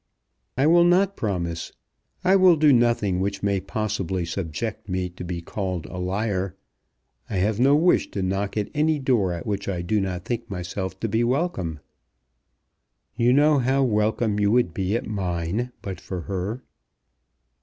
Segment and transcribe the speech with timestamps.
[0.57, 1.73] "I will not promise.
[2.23, 6.55] I will do nothing which may possibly subject me to be called a liar.
[7.29, 10.49] I have no wish to knock at any door at which I do not think
[10.49, 11.81] myself to be welcome."
[13.15, 16.63] "You know how welcome you would be at mine, but for her."